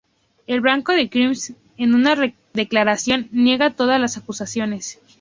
[0.47, 2.15] El Banco de Chipre en una
[2.53, 4.99] declaración niega todas las acusaciones.